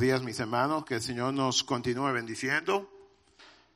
[0.00, 0.84] días, mis hermanos.
[0.84, 2.88] Que el Señor nos continúe bendiciendo.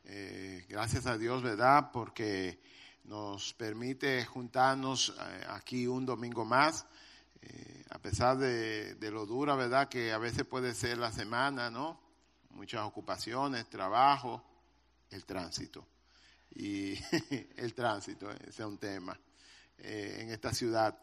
[0.04, 1.90] Eh, gracias a Dios, ¿verdad?
[1.92, 2.60] Porque
[3.04, 6.86] nos permite juntarnos eh, aquí un domingo más,
[7.42, 9.88] eh, a pesar de, lo dura, ¿verdad?
[9.88, 12.00] Que a veces puede ser la semana, ¿no?
[12.50, 14.44] Muchas ocupaciones, trabajo,
[15.10, 15.86] el tránsito.
[16.54, 16.94] Y
[17.56, 19.18] el tránsito, es un tema
[19.78, 20.98] en esta ciudad.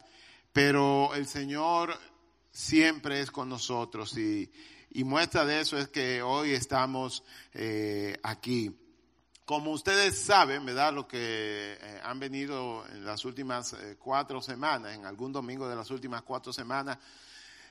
[0.52, 1.94] Pero el Señor
[2.50, 4.50] siempre es con nosotros y,
[4.94, 8.70] y muestra de eso es que hoy estamos eh, aquí.
[9.44, 10.92] Como ustedes saben, ¿verdad?
[10.92, 11.18] Lo que
[11.80, 16.22] eh, han venido en las últimas eh, cuatro semanas, en algún domingo de las últimas
[16.22, 16.98] cuatro semanas,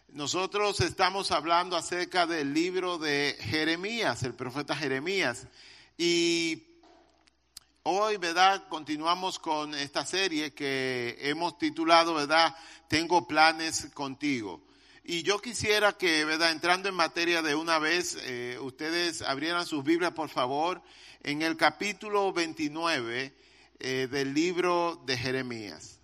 [0.09, 5.47] nosotros estamos hablando acerca del libro de Jeremías, el profeta Jeremías.
[5.97, 6.61] Y
[7.83, 8.67] hoy, ¿verdad?
[8.67, 12.53] Continuamos con esta serie que hemos titulado, ¿verdad?
[12.89, 14.61] Tengo planes contigo.
[15.05, 16.51] Y yo quisiera que, ¿verdad?
[16.51, 20.81] Entrando en materia de una vez, eh, ustedes abrieran sus Biblias, por favor,
[21.23, 23.35] en el capítulo 29
[23.79, 25.99] eh, del libro de Jeremías.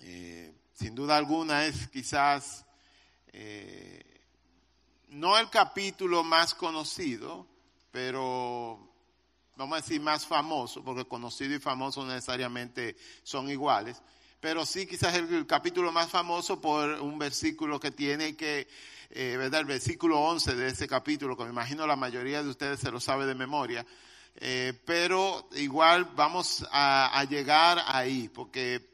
[0.00, 2.66] Eh, sin duda alguna es quizás
[5.08, 7.46] no el capítulo más conocido,
[7.92, 8.92] pero
[9.56, 14.02] vamos a decir más famoso, porque conocido y famoso necesariamente son iguales
[14.42, 18.66] pero sí quizás el, capítulo más famoso por un versículo que tiene que,
[19.10, 19.60] eh, ¿verdad?
[19.60, 22.98] El versículo 11 de ese capítulo, que me imagino la mayoría de ustedes se lo
[22.98, 23.86] sabe de memoria,
[24.34, 28.84] eh, pero igual vamos a, llegar ahí, porque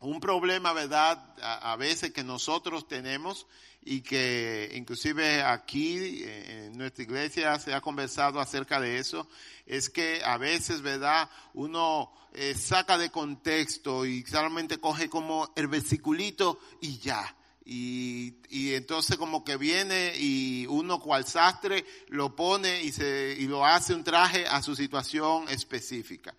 [0.00, 1.36] un problema, ¿verdad?
[1.40, 3.46] A veces que nosotros tenemos
[3.84, 9.28] y que inclusive aquí en nuestra iglesia se ha conversado acerca de eso,
[9.66, 11.28] es que a veces, ¿verdad?
[11.54, 17.36] Uno eh, saca de contexto y solamente coge como el versiculito y ya.
[17.64, 23.46] Y, y, entonces como que viene y uno cual sastre lo pone y, se, y
[23.46, 26.34] lo hace un traje a su situación específica.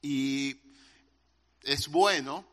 [0.00, 0.56] Y
[1.62, 2.44] es bueno,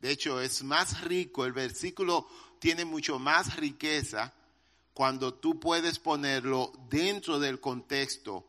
[0.00, 2.28] de hecho es más rico, el versículo
[2.66, 4.32] tiene mucho más riqueza
[4.92, 8.44] cuando tú puedes ponerlo dentro del contexto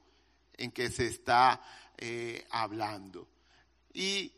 [0.54, 1.62] en que se está
[2.00, 3.28] eh, hablando.
[3.94, 4.32] Y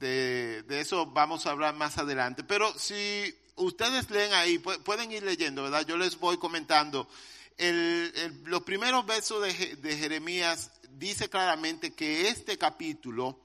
[0.00, 2.42] de, eso vamos a hablar más adelante.
[2.42, 5.86] Pero si ustedes leen ahí, pueden ir leyendo, ¿verdad?
[5.86, 7.08] Yo les voy comentando.
[8.46, 13.38] Los primeros versos de, de Jeremías dice claramente que este capítulo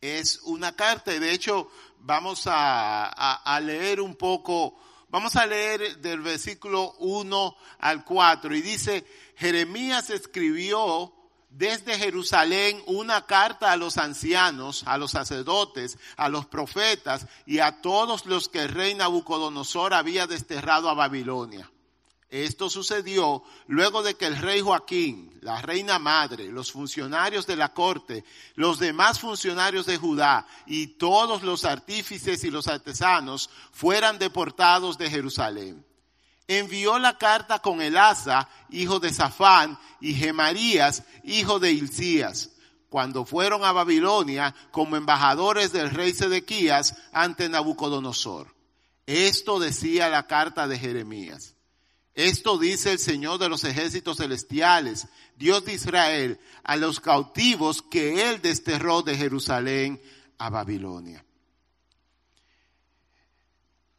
[0.00, 1.70] es una carta y de hecho
[2.00, 9.04] vamos a, leer un poco, vamos a leer del versículo 1 al 4 y dice,
[9.36, 11.12] Jeremías escribió
[11.50, 17.80] desde Jerusalén una carta a los ancianos, a los sacerdotes, a los profetas y a
[17.80, 21.70] todos los que el rey Nabucodonosor había desterrado a Babilonia.
[22.28, 27.72] Esto sucedió luego de que el rey Joaquín, la reina madre, los funcionarios de la
[27.72, 34.98] corte, los demás funcionarios de Judá y todos los artífices y los artesanos fueran deportados
[34.98, 35.84] de Jerusalén
[36.48, 42.50] envió la carta con Elasa, hijo de Safán, y Gemarías, hijo de Hilcías,
[42.88, 48.54] cuando fueron a Babilonia como embajadores del rey Sedequías ante Nabucodonosor.
[49.06, 51.55] Esto decía la carta de Jeremías.
[52.16, 55.06] Esto dice el Señor de los ejércitos celestiales,
[55.36, 60.00] Dios de Israel, a los cautivos que él desterró de Jerusalén
[60.38, 61.26] a Babilonia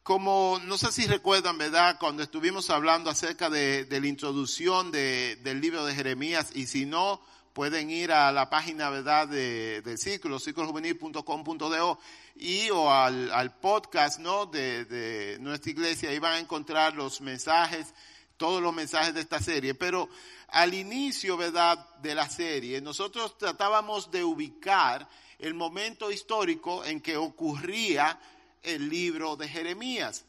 [0.08, 1.98] como no sé si recuerdan, ¿verdad?
[2.00, 7.20] Cuando estuvimos hablando acerca de, la introducción de, del libro de Jeremías, y si no,
[7.52, 11.98] pueden ir a la página, ¿verdad?, de, del círculo, círculojuvenil.com.do,
[12.36, 17.20] y o al, al podcast, ¿no?, de, de nuestra iglesia, ahí van a encontrar los
[17.20, 17.92] mensajes,
[18.38, 19.74] todos los mensajes de esta serie.
[19.74, 20.08] Pero
[20.48, 25.06] al inicio, ¿verdad?, de la serie, nosotros tratábamos de ubicar
[25.38, 28.18] el momento histórico en que ocurría
[28.62, 30.24] el libro de Jeremías.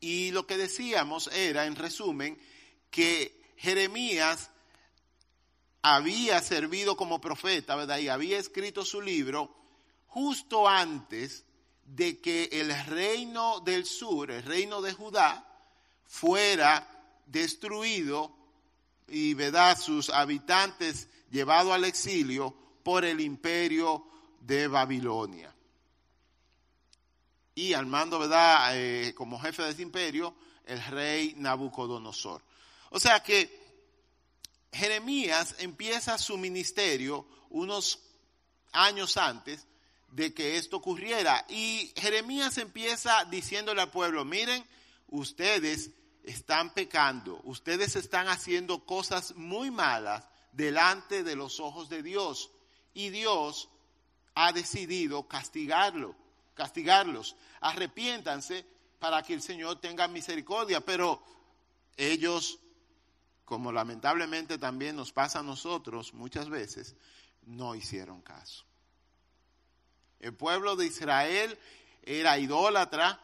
[0.00, 2.38] Y lo que decíamos era, en resumen,
[2.90, 4.50] que Jeremías
[5.82, 7.98] había servido como profeta, ¿verdad?
[7.98, 9.54] Y había escrito su libro
[10.06, 11.44] justo antes
[11.84, 15.46] de que el reino del sur, el reino de Judá,
[16.06, 16.93] fuera
[17.26, 18.36] destruido
[19.08, 19.78] y, ¿verdad?
[19.78, 24.06] Sus habitantes llevados al exilio por el imperio
[24.40, 25.54] de Babilonia
[27.54, 30.34] y al mando, ¿verdad?, eh, como jefe de ese imperio,
[30.66, 32.42] el rey Nabucodonosor.
[32.90, 33.62] O sea que
[34.72, 38.00] Jeremías empieza su ministerio unos
[38.72, 39.66] años antes
[40.10, 41.44] de que esto ocurriera.
[41.48, 44.64] Y Jeremías empieza diciéndole al pueblo, miren,
[45.08, 45.90] ustedes
[46.24, 52.50] están pecando, ustedes están haciendo cosas muy malas delante de los ojos de Dios
[52.94, 53.68] y Dios
[54.34, 56.16] ha decidido castigarlo,
[56.54, 57.36] castigarlos.
[57.60, 58.66] Arrepiéntanse
[58.98, 61.22] para que el Señor tenga misericordia, pero
[61.96, 62.58] ellos,
[63.44, 66.96] como lamentablemente también nos pasa a nosotros muchas veces,
[67.42, 68.64] no hicieron caso.
[70.20, 71.58] El pueblo de Israel
[72.02, 73.20] era idólatra,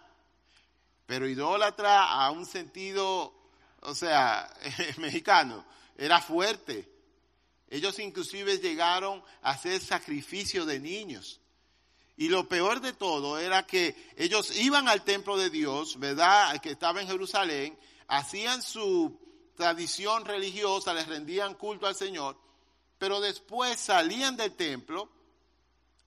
[1.10, 3.34] pero idólatra a un sentido,
[3.80, 4.48] o sea,
[4.98, 5.64] mexicano,
[5.98, 6.88] era fuerte.
[7.68, 11.40] Ellos inclusive llegaron a hacer sacrificio de niños.
[12.16, 16.60] Y lo peor de todo era que ellos iban al templo de Dios, ¿verdad?
[16.60, 19.18] Que estaba en Jerusalén, hacían su
[19.56, 22.38] tradición religiosa, les rendían culto al Señor,
[22.98, 25.10] pero después salían del templo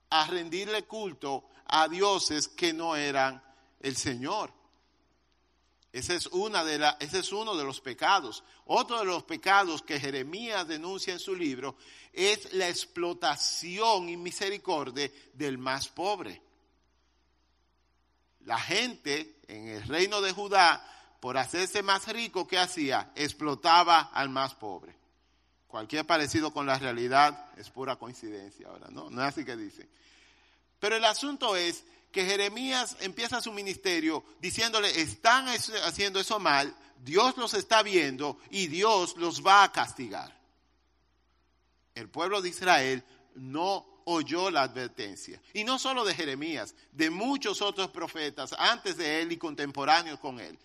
[0.08, 3.44] a rendirle culto a dioses que no eran
[3.80, 4.63] el Señor.
[5.94, 8.42] Ese es, uno de los pecados.
[8.64, 11.76] Otro de los pecados que Jeremías denuncia en su libro
[12.12, 16.42] es la explotación y misericordia del más pobre.
[18.40, 20.84] La gente en el reino de Judá,
[21.20, 23.12] por hacerse más rico, ¿qué hacía?
[23.14, 24.96] Explotaba al más pobre.
[25.68, 29.10] Cualquier parecido con la realidad es pura coincidencia ahora, ¿no?
[29.10, 29.88] No es así que dice.
[30.80, 36.72] Pero el asunto es que Jeremías empieza su ministerio diciéndole, están haciendo eso mal,
[37.02, 40.32] Dios los está viendo y Dios los va a castigar.
[41.92, 45.42] El pueblo de Israel no oyó la advertencia.
[45.54, 50.38] Y no solo de Jeremías, de muchos otros profetas antes de él y contemporáneos con
[50.38, 50.56] él.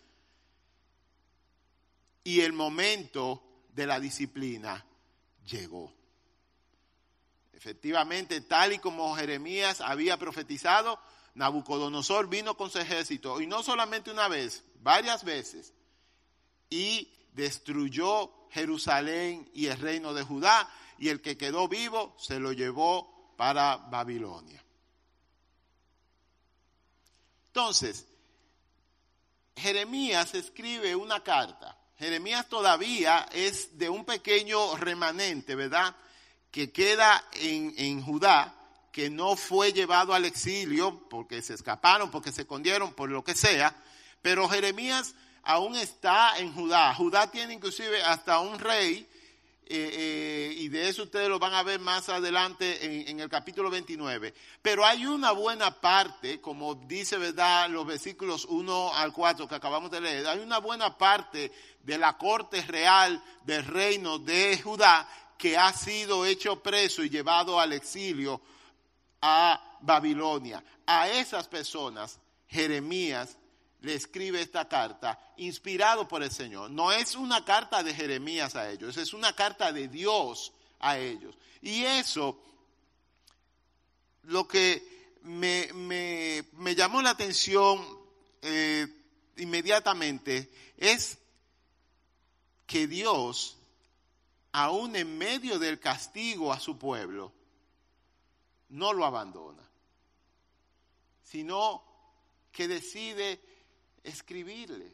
[2.24, 3.42] Y el momento
[3.74, 4.86] de la disciplina
[5.48, 5.92] llegó.
[7.54, 11.00] Efectivamente, tal y como Jeremías había profetizado,
[11.36, 15.74] Nabucodonosor vino con su ejército, y no solamente una vez, varias veces,
[16.70, 22.52] y destruyó Jerusalén y el reino de Judá, y el que quedó vivo se lo
[22.52, 24.64] llevó para Babilonia.
[27.48, 28.06] Entonces,
[29.56, 31.78] Jeremías escribe una carta.
[31.98, 35.96] Jeremías todavía es de un pequeño remanente, ¿verdad?
[36.52, 38.56] Que queda en, en Judá,
[38.92, 43.36] que no fue llevado al exilio porque se escaparon, porque se escondieron, por lo que
[43.36, 43.76] sea,
[44.22, 46.94] pero Jeremías aún está en Judá.
[46.96, 49.08] Judá tiene inclusive hasta un rey,
[49.72, 53.30] eh, eh, y de eso ustedes lo van a ver más adelante en, en, el
[53.30, 54.34] capítulo 29.
[54.64, 59.92] Pero hay una buena parte, como dice, ¿verdad?, los versículos 1 al 4 que acabamos
[59.92, 61.52] de leer, hay una buena parte
[61.84, 65.08] de la corte real del reino de Judá
[65.38, 68.42] que ha sido hecho preso y llevado al exilio
[69.22, 70.64] a Babilonia.
[70.86, 73.38] A esas personas, Jeremías
[73.82, 76.70] le escribe esta carta inspirado por el Señor.
[76.70, 81.36] No es una carta de Jeremías a ellos, es una carta de Dios a ellos.
[81.62, 82.42] Y eso,
[84.24, 87.86] lo que me, me, llamó la atención
[88.42, 88.88] eh,
[89.38, 91.18] inmediatamente es
[92.66, 93.58] que Dios,
[94.52, 97.34] aún en medio del castigo a su pueblo,
[98.70, 99.68] no lo abandona,
[101.24, 101.84] sino
[102.52, 103.40] que decide
[104.04, 104.94] escribirles,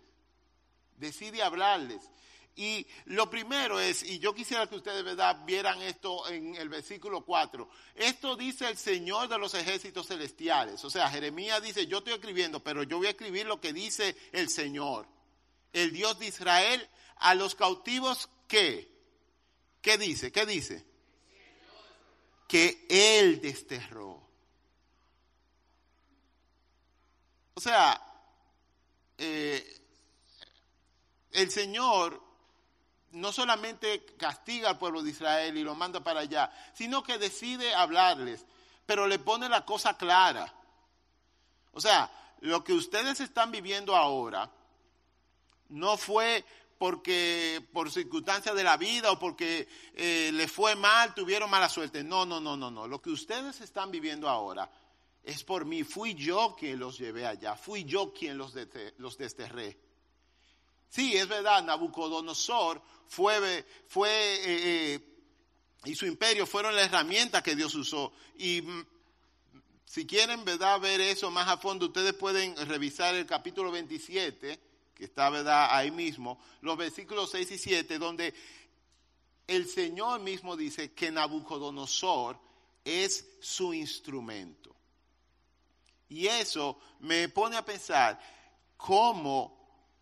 [0.98, 2.10] decide hablarles.
[2.58, 5.44] Y lo primero es, y yo quisiera que ustedes ¿verdad?
[5.46, 10.84] vieran esto en el versículo 4, esto dice el Señor de los ejércitos celestiales.
[10.86, 14.16] O sea, Jeremías dice, yo estoy escribiendo, pero yo voy a escribir lo que dice
[14.32, 15.06] el Señor,
[15.74, 18.90] el Dios de Israel, a los cautivos que,
[19.82, 20.32] ¿qué dice?
[20.32, 20.86] ¿Qué dice?
[22.48, 24.22] Que Él desterró.
[27.56, 28.02] O sea,
[29.18, 29.82] eh,
[31.32, 32.22] el Señor
[33.12, 37.74] no solamente castiga al pueblo de Israel y lo manda para allá, sino que decide
[37.74, 38.46] hablarles,
[38.86, 40.54] pero le pone la cosa clara.
[41.72, 42.12] O sea,
[42.42, 44.52] lo que ustedes están viviendo ahora
[45.70, 46.44] no fue
[46.78, 52.04] porque por circunstancias de la vida o porque eh, les fue mal, tuvieron mala suerte.
[52.04, 52.88] No, no, no, no, no.
[52.88, 54.70] Lo que ustedes están viviendo ahora
[55.24, 55.84] es por mí.
[55.84, 57.56] Fui yo quien los llevé allá.
[57.56, 58.54] Fui yo quien los,
[58.98, 59.78] los desterré.
[60.90, 65.00] Sí, es verdad, Nabucodonosor fue, fue eh, eh,
[65.86, 68.14] y su imperio fueron la herramienta que Dios usó.
[68.38, 68.86] Y mm,
[69.86, 74.60] si quieren, ver eso más a fondo, ustedes pueden revisar el capítulo 27
[74.96, 75.68] que está ¿verdad?
[75.70, 78.34] ahí mismo, los versículos 6 y 7, donde
[79.46, 82.40] el Señor mismo dice que Nabucodonosor
[82.84, 84.74] es su instrumento.
[86.08, 88.20] Y eso me pone a pensar
[88.78, 89.56] cómo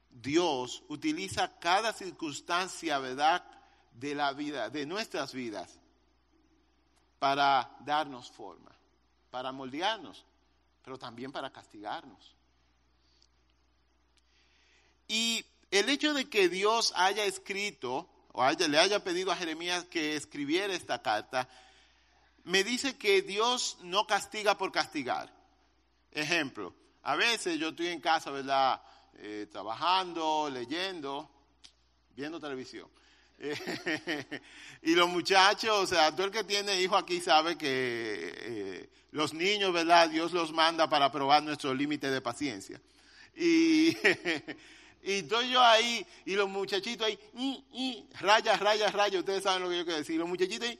[0.09, 3.43] Dios utiliza cada circunstancia, ¿verdad?,
[3.91, 5.79] de la vida, de nuestras vidas,
[7.19, 8.71] para darnos forma,
[9.29, 10.25] para moldearnos,
[10.83, 12.35] pero también para castigarnos.
[15.13, 20.15] Y el hecho de que Dios haya escrito, o le haya pedido a Jeremías que
[20.15, 21.47] escribiera esta carta,
[22.45, 25.31] me dice que Dios no castiga por castigar.
[26.11, 28.81] Ejemplo, a veces yo estoy en casa, ¿verdad?
[29.19, 31.29] Eh, trabajando, leyendo,
[32.15, 32.89] viendo televisión.
[34.81, 39.35] y los muchachos, o sea, todo el que tiene hijo aquí sabe que eh, los
[39.35, 40.09] niños, ¿verdad?
[40.09, 42.81] Dios los manda para probar nuestro límite de paciencia.
[43.35, 43.95] Y,
[45.03, 47.19] y estoy yo ahí, y los muchachitos ahí,
[47.73, 50.17] y, raya, raya, raya, ustedes saben lo que yo quiero decir.
[50.19, 50.79] Los muchachitos ahí,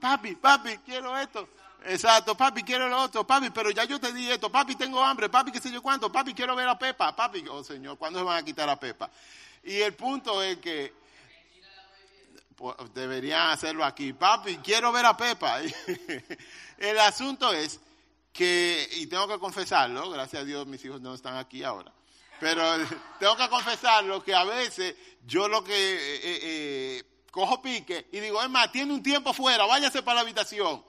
[0.00, 1.48] papi, papi, quiero esto.
[1.86, 5.30] Exacto, papi, quiero lo otro, papi, pero ya yo te di esto, papi, tengo hambre,
[5.30, 8.24] papi, qué sé yo cuánto, papi, quiero ver a Pepa, papi, oh Señor, ¿cuándo se
[8.24, 9.10] van a quitar a Pepa?
[9.64, 10.92] Y el punto es que
[12.54, 15.60] pues, deberían hacerlo aquí, papi, quiero ver a Pepa.
[16.78, 17.80] el asunto es
[18.32, 21.92] que, y tengo que confesarlo, gracias a Dios mis hijos no están aquí ahora,
[22.40, 22.62] pero
[23.20, 28.20] tengo que confesarlo que a veces yo lo que eh, eh, eh, cojo pique y
[28.20, 30.84] digo, es más, tiene un tiempo fuera, váyase para la habitación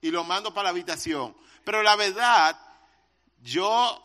[0.00, 1.36] y lo mando para la habitación.
[1.64, 2.58] Pero la verdad,
[3.40, 4.02] yo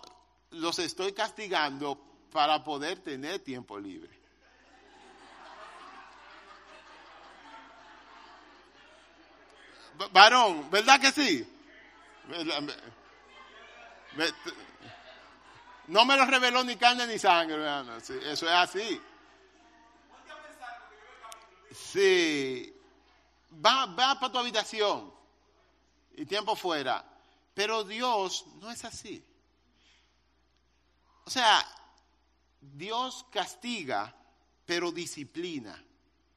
[0.52, 2.00] los estoy castigando
[2.32, 4.18] para poder tener tiempo libre.
[10.14, 11.46] Varón, ¿verdad que sí?
[15.90, 17.98] No me lo reveló ni carne ni sangre, hermano.
[17.98, 19.02] eso es así.
[21.74, 22.74] Sí.
[23.54, 25.12] Va, va para tu habitación
[26.16, 27.04] y tiempo fuera.
[27.56, 29.26] Pero Dios no es así.
[31.26, 31.66] O sea,
[32.62, 34.16] Dios castiga,
[34.68, 35.74] pero disciplina.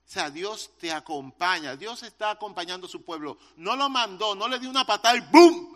[0.06, 1.76] O sea, Dios te acompaña.
[1.76, 3.36] Dios está acompañando a su pueblo.
[3.56, 5.71] No lo mandó, no le dio una patada y ¡boom!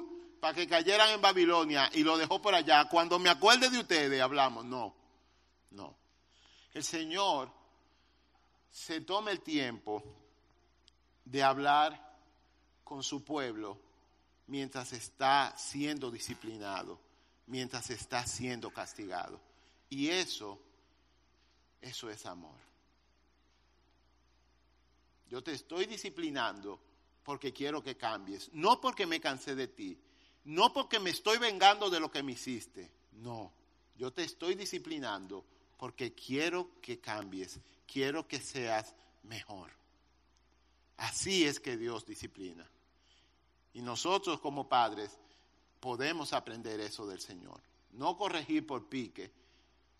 [0.46, 2.88] Para que cayeran en Babilonia y lo dejó por allá.
[2.88, 4.64] Cuando me acuerde de ustedes, hablamos.
[4.64, 4.94] No,
[5.72, 5.96] no.
[6.72, 7.50] El Señor
[8.70, 10.04] se toma el tiempo
[11.24, 12.16] de hablar
[12.84, 13.76] con su pueblo
[14.46, 17.00] mientras está siendo disciplinado,
[17.46, 19.40] mientras está siendo castigado.
[19.90, 20.60] Y eso,
[21.80, 22.54] eso es amor.
[25.28, 26.78] Yo te estoy disciplinando
[27.24, 30.00] porque quiero que cambies, no porque me cansé de ti,
[30.46, 33.52] no porque me estoy vengando de lo que me hiciste, no,
[33.96, 35.44] yo te estoy disciplinando
[35.76, 39.72] porque quiero que cambies, quiero que seas mejor.
[40.98, 42.64] Así es que Dios disciplina.
[43.74, 45.18] Y nosotros como padres
[45.80, 47.60] podemos aprender eso del Señor.
[47.90, 49.32] No corregir por pique,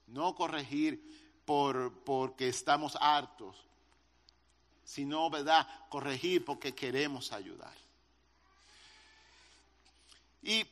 [0.07, 3.57] no corregir por, porque estamos hartos,
[4.85, 5.67] sino, ¿verdad?
[5.89, 7.75] Corregir porque queremos ayudar.
[10.47, 10.65] Y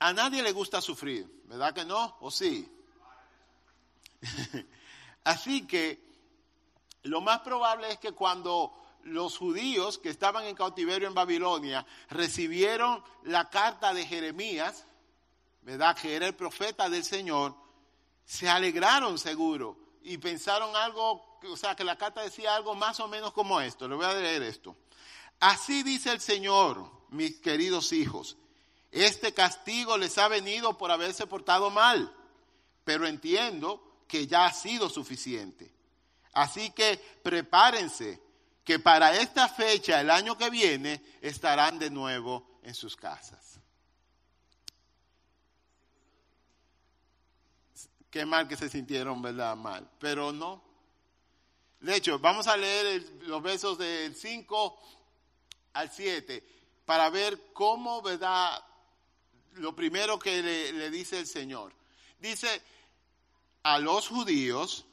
[0.00, 2.16] a nadie le gusta sufrir, ¿verdad que no?
[2.18, 2.68] ¿O sí?
[5.24, 6.02] Así que
[7.04, 13.04] lo más probable es que cuando los judíos que estaban en cautiverio en Babilonia recibieron
[13.22, 14.84] la carta de Jeremías,
[15.60, 15.96] ¿verdad?
[15.96, 17.54] Que era el profeta del Señor,
[18.24, 23.06] se alegraron seguro y pensaron algo, o sea, que la carta decía algo más o
[23.06, 23.86] menos como esto.
[23.86, 24.76] Le voy a leer esto.
[25.38, 28.38] Así dice el Señor, mis queridos hijos,
[28.92, 32.14] este castigo les ha venido por haberse portado mal,
[32.84, 35.72] pero entiendo que ya ha sido suficiente.
[36.34, 38.20] Así que prepárense
[38.62, 43.58] que para esta fecha, el año que viene, estarán de nuevo en sus casas.
[48.10, 49.56] Qué mal que se sintieron, ¿verdad?
[49.56, 49.90] Mal.
[49.98, 50.62] Pero no.
[51.80, 54.78] De hecho, vamos a leer los versos del 5
[55.72, 56.46] al 7
[56.84, 58.62] para ver cómo, ¿verdad?
[59.54, 61.72] Lo primero que le, dice el Señor.
[62.18, 62.62] Dice,
[63.62, 64.84] a los judíos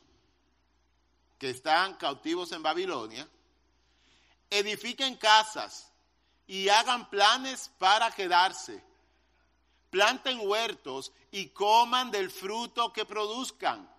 [1.38, 3.28] que están cautivos en Babilonia,
[4.50, 5.92] edifiquen casas
[6.48, 8.84] y hagan planes para quedarse.
[9.89, 13.89] Planten huertos y coman del fruto que produzcan.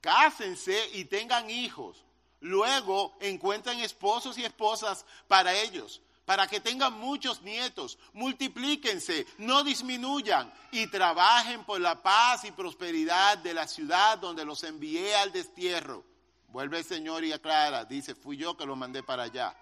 [0.00, 2.04] Cásense y tengan hijos.
[2.40, 7.98] Luego encuentren esposos y esposas para ellos, para que tengan muchos nietos.
[8.12, 14.62] Multiplíquense, no disminuyan y trabajen por la paz y prosperidad de la ciudad donde los
[14.64, 16.04] envié al destierro.
[16.48, 19.54] Vuelve el Señor y aclara, dice, fui yo que lo mandé para allá.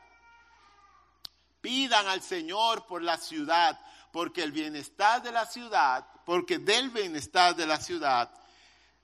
[1.61, 3.81] Pidan al Señor por la ciudad,
[4.13, 8.31] porque el bienestar de la ciudad, porque del bienestar de la ciudad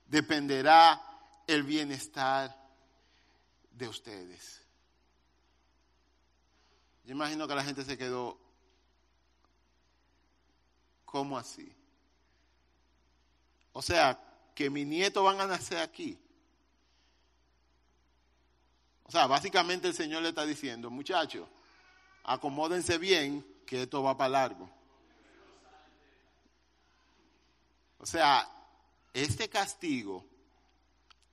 [0.05, 1.01] dependerá
[1.47, 2.55] el bienestar
[3.71, 4.58] de ustedes.
[7.09, 8.37] Yo imagino que la gente se quedó,
[11.05, 11.67] ¿cómo así?
[13.73, 14.21] O sea,
[14.53, 16.19] que mis nietos van a nacer aquí.
[19.05, 21.49] O sea, básicamente el Señor le está diciendo, muchachos,
[22.25, 24.69] acomódense bien, que esto va para largo.
[27.97, 28.47] O sea,
[29.15, 30.23] este castigo,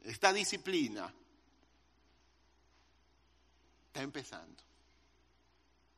[0.01, 1.13] esta disciplina,
[3.89, 4.66] está empezando.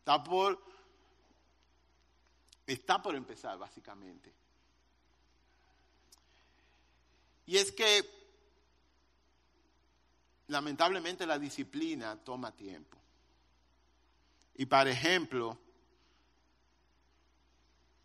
[0.08, 0.58] Está por,
[2.66, 4.32] está por empezar, básicamente.
[7.44, 8.08] Y es que,
[10.46, 12.96] lamentablemente, la disciplina toma tiempo.
[14.54, 15.58] Y, por ejemplo,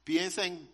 [0.03, 0.69] piensa en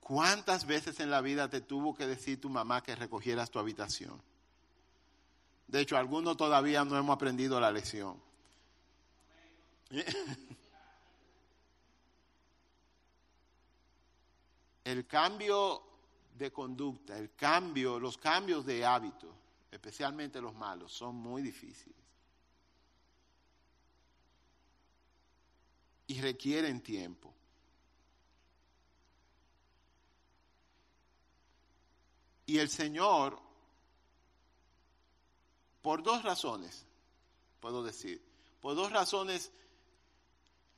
[0.00, 4.18] cuántas veces en la vida te tuvo que decir tu mamá que recogieras tu habitación.
[5.68, 8.18] De hecho, algunos todavía no hemos aprendido la lección.
[14.90, 15.84] El cambio
[16.36, 19.32] de conducta, el cambio, los cambios de hábito,
[19.70, 21.96] especialmente los malos, son muy difíciles.
[26.08, 27.32] Y requieren tiempo.
[32.46, 33.38] Y el Señor,
[35.82, 36.84] por dos razones,
[37.60, 38.20] puedo decir,
[38.60, 39.52] por dos razones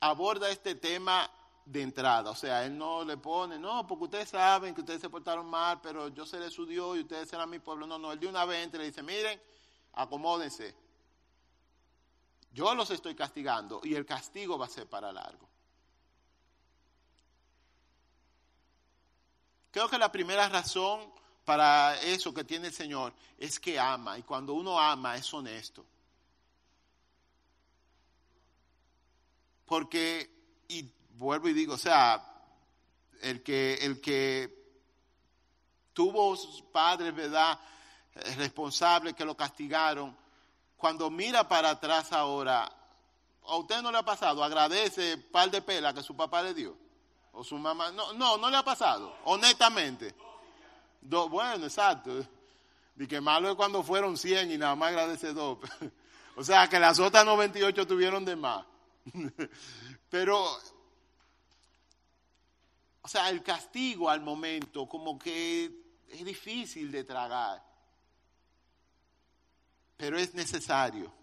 [0.01, 1.31] aborda este tema
[1.65, 2.31] de entrada.
[2.31, 5.79] O sea, él no le pone, no, porque ustedes saben que ustedes se portaron mal,
[5.81, 7.87] pero yo seré su Dios y ustedes serán mi pueblo.
[7.87, 9.41] No, no, él de una vez le dice, miren,
[9.93, 10.75] acomódense.
[12.51, 15.49] Yo los estoy castigando y el castigo va a ser para largo.
[19.71, 21.11] Creo que la primera razón
[21.45, 25.83] para eso que tiene el Señor es que ama y cuando uno ama es honesto.
[29.65, 30.32] Porque, y
[31.13, 32.23] vuelvo y digo, o sea,
[33.21, 34.63] el que, el que
[35.93, 37.59] tuvo sus padres, ¿verdad?
[38.15, 40.15] Eh, responsables que lo castigaron,
[40.77, 42.69] cuando mira para atrás ahora,
[43.45, 44.43] ¿a usted no le ha pasado?
[44.43, 46.75] Agradece el par de pelas que su papá le dio.
[47.31, 47.91] O su mamá.
[47.91, 50.13] No, no, no le ha pasado, honestamente.
[51.01, 52.11] bueno, exacto.
[52.97, 55.57] Y que malo es cuando fueron 100 y nada más agradece dos.
[56.35, 58.65] o sea, que las otras 98 tuvieron de más.
[60.09, 60.45] Pero,
[63.03, 65.65] o sea, el castigo al momento como que
[66.07, 67.61] es difícil de tragar,
[69.97, 71.13] pero es necesario.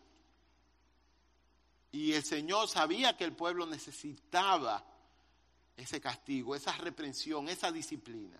[1.93, 4.85] Y el Señor sabía que el pueblo necesitaba
[5.75, 8.38] ese castigo, esa reprensión, esa disciplina.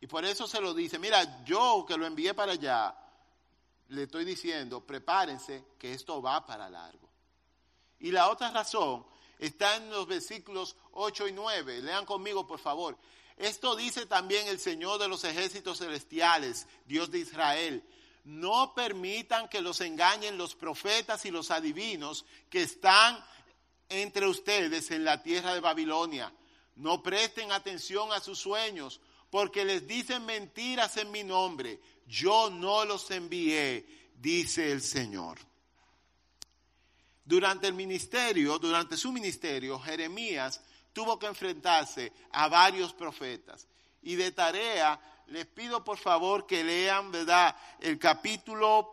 [0.00, 2.94] Y por eso se lo dice, mira, yo que lo envié para allá,
[3.88, 7.08] le estoy diciendo, prepárense que esto va para largo.
[8.00, 9.06] Y la otra razón
[9.38, 11.82] está en los versículos 8 y 9.
[11.82, 12.96] Lean conmigo, por favor.
[13.36, 17.82] Esto dice también el Señor de los ejércitos celestiales, Dios de Israel.
[18.24, 23.22] No permitan que los engañen los profetas y los adivinos que están
[23.88, 26.32] entre ustedes en la tierra de Babilonia.
[26.76, 31.80] No presten atención a sus sueños, porque les dicen mentiras en mi nombre.
[32.06, 35.38] Yo no los envié, dice el Señor.
[37.24, 40.60] Durante el ministerio, durante su ministerio, Jeremías
[40.92, 43.66] tuvo que enfrentarse a varios profetas.
[44.02, 48.92] Y de tarea, les pido por favor que lean, ¿verdad?, el capítulo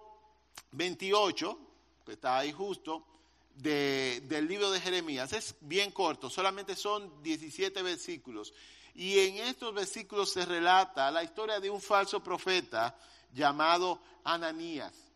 [0.72, 1.60] 28,
[2.06, 3.06] que está ahí justo,
[3.54, 5.34] del libro de Jeremías.
[5.34, 8.54] Es bien corto, solamente son 17 versículos.
[8.96, 12.98] Y en estos versículos se relata la historia de un falso profeta
[13.34, 15.11] llamado Ananías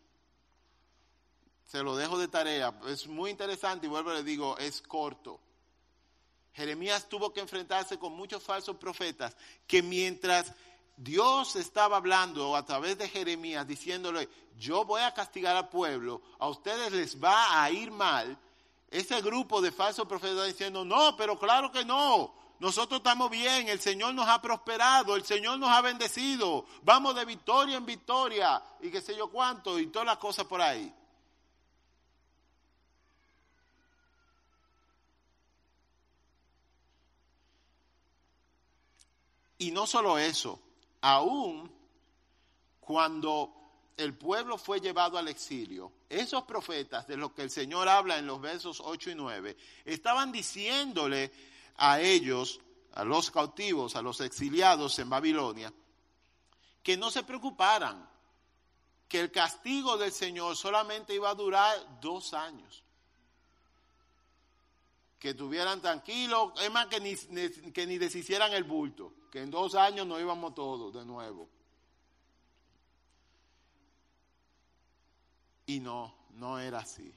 [1.66, 5.40] se lo dejo de tarea, es muy interesante y vuelvo le digo, es corto.
[6.54, 10.54] Jeremías tuvo que enfrentarse con muchos falsos profetas que mientras
[10.96, 16.48] Dios estaba hablando a través de Jeremías diciéndole, yo voy a castigar al pueblo, a
[16.48, 18.38] ustedes les va a ir mal,
[18.90, 23.80] ese grupo de falsos profetas diciendo, no, pero claro que no, nosotros estamos bien, el
[23.80, 28.90] Señor nos ha prosperado, el Señor nos ha bendecido, vamos de victoria en victoria y
[28.90, 30.94] qué sé yo cuánto y todas las cosas por ahí.
[39.58, 40.60] Y no solo eso,
[41.00, 41.70] aún
[42.80, 43.52] cuando
[43.96, 48.26] el pueblo fue llevado al exilio, esos profetas de los que el Señor habla en
[48.26, 51.32] los versos 8 y 9, estaban diciéndole
[51.76, 52.60] a ellos,
[52.92, 55.72] a los cautivos, a los exiliados en Babilonia,
[56.82, 58.08] que no se preocuparan,
[59.08, 62.82] que el castigo del Señor solamente iba a durar dos años.
[65.26, 67.16] Que estuvieran tranquilos, es más que ni,
[67.72, 71.48] que ni deshicieran el bulto, que en dos años no íbamos todos de nuevo.
[75.66, 77.12] Y no, no era así.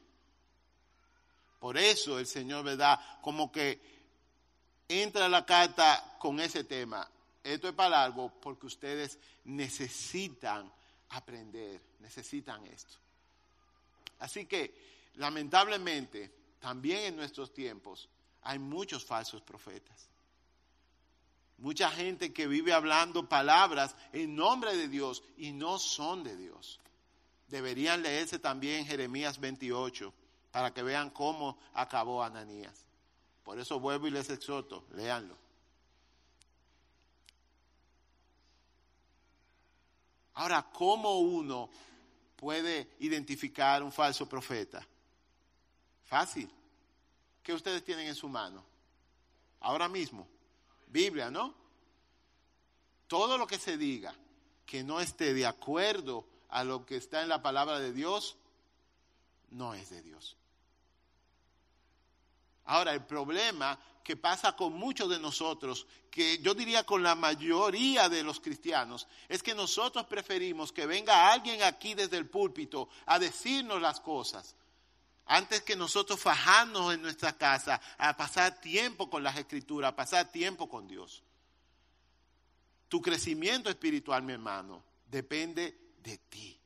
[1.60, 3.00] Por eso el Señor, ¿verdad?
[3.22, 3.80] Como que
[4.88, 7.08] entra la carta con ese tema.
[7.44, 10.74] Esto es para algo porque ustedes necesitan
[11.10, 12.98] aprender, necesitan esto.
[14.18, 18.10] Así que, lamentablemente, también en nuestros tiempos
[18.42, 20.10] hay muchos falsos profetas.
[21.58, 26.80] Mucha gente que vive hablando palabras en nombre de Dios y no son de Dios.
[27.48, 30.14] Deberían leerse también Jeremías 28
[30.52, 32.86] para que vean cómo acabó Ananías.
[33.44, 35.36] Por eso vuelvo y les exhorto, léanlo.
[40.36, 41.70] Ahora, ¿cómo uno
[42.38, 44.88] puede identificar un falso profeta?
[46.10, 46.50] Fácil.
[47.44, 48.66] ¿Qué ustedes tienen en su mano?
[49.60, 50.28] Ahora mismo.
[50.88, 51.54] Biblia, ¿no?
[53.08, 54.16] Todo lo que se diga
[54.66, 58.38] que no esté de acuerdo a lo que está en la palabra de Dios,
[59.52, 60.36] no es de Dios.
[62.66, 68.10] Ahora, el problema que pasa con muchos de nosotros, que yo diría con la mayoría
[68.10, 73.20] de los cristianos, es que nosotros preferimos que venga alguien aquí desde el púlpito a
[73.20, 74.56] decirnos las cosas,
[75.30, 80.32] antes que nosotros fajarnos en nuestra casa, a pasar tiempo con las escrituras, a pasar
[80.32, 81.24] tiempo con Dios.
[82.88, 86.60] Tu crecimiento espiritual, mi hermano, depende de ti,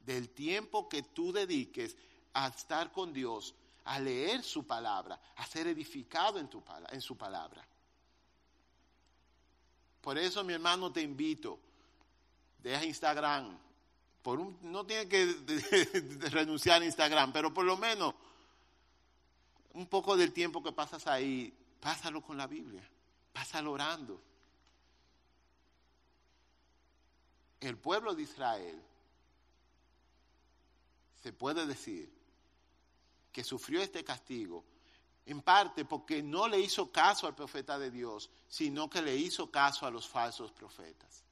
[0.00, 1.96] del tiempo que tú dediques
[2.32, 3.54] a estar con Dios,
[3.84, 6.50] a leer su palabra, a ser edificado en,
[6.90, 7.64] en su palabra.
[10.00, 11.60] Por eso, mi hermano, te invito,
[12.58, 13.56] deja Instagram.
[14.24, 18.14] Por un, no tienes que renunciar a Instagram, pero por lo menos
[19.74, 22.82] un poco del tiempo que pasas ahí, pásalo con la Biblia,
[23.34, 24.18] pásalo orando.
[27.60, 28.82] El pueblo de Israel,
[31.22, 32.10] se puede decir,
[33.30, 34.64] que sufrió este castigo,
[35.26, 39.50] en parte porque no le hizo caso al profeta de Dios, sino que le hizo
[39.50, 41.23] caso a los falsos profetas.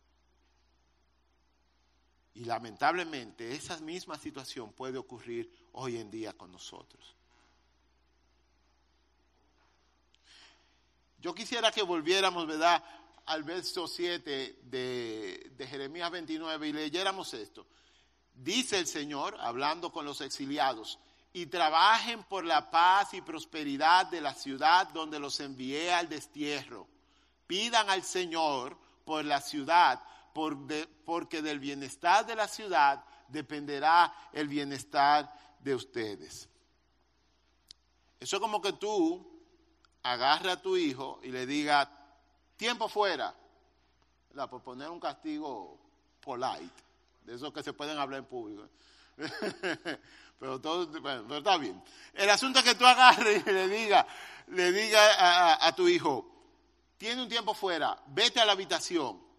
[2.35, 7.15] Y lamentablemente esa misma situación puede ocurrir hoy en día con nosotros.
[11.19, 12.83] Yo quisiera que volviéramos, ¿verdad?,
[13.27, 17.67] al verso 7 de, de Jeremías 29 y leyéramos esto.
[18.35, 20.99] Dice el Señor, hablando con los exiliados,
[21.33, 26.87] y trabajen por la paz y prosperidad de la ciudad donde los envié al destierro.
[27.47, 35.33] Pidan al Señor por la ciudad, porque del bienestar de la ciudad dependerá el bienestar
[35.61, 36.49] de ustedes.
[38.21, 39.33] Eso es como que tú
[40.03, 41.89] agarras a tu hijo y le digas,
[42.57, 43.35] tiempo fuera,
[44.35, 45.79] la, por poner un castigo
[46.21, 46.83] polite,
[47.25, 48.69] de esos que se pueden hablar en público.
[50.39, 51.83] pero todo, bueno, está bien.
[52.15, 54.07] El asunto es que tú agarres y le diga,
[54.49, 56.29] le diga a, tu hijo,
[56.99, 59.32] tiene un tiempo fuera, vete a la habitación.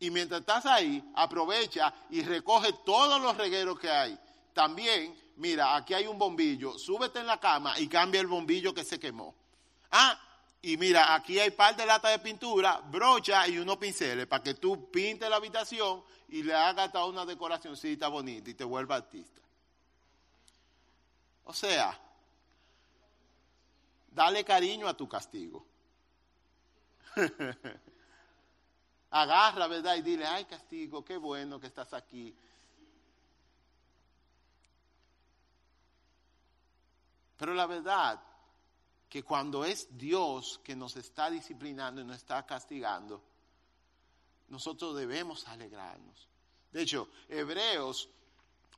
[0.00, 4.18] Y mientras estás ahí, aprovecha y recoge todos los regueros que hay.
[4.52, 8.84] También, mira, aquí hay un bombillo, súbete en la cama y cambia el bombillo que
[8.84, 9.34] se quemó.
[9.90, 10.20] Ah,
[10.60, 14.54] y mira, aquí hay par de latas de pintura, brocha y unos pinceles para que
[14.54, 19.40] tú pintes la habitación y le hagas toda una decoracióncita bonita y te vuelva artista.
[21.44, 21.98] O sea,
[24.10, 25.66] dale cariño a tu castigo.
[29.10, 29.96] Agarra, ¿verdad?
[29.96, 32.34] Y dile, ay castigo, qué bueno que estás aquí.
[37.36, 38.20] Pero la verdad
[39.08, 43.22] que cuando es Dios que nos está disciplinando y nos está castigando,
[44.48, 46.28] nosotros debemos alegrarnos.
[46.72, 48.08] De hecho, Hebreos